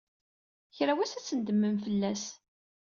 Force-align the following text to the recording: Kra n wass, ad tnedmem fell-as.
Kra 0.75 0.93
n 0.95 0.97
wass, 0.97 1.13
ad 1.17 1.23
tnedmem 1.27 1.75
fell-as. 1.85 2.23